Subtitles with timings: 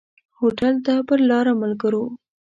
[0.39, 2.03] هوټل ته پر لاره ملګرو.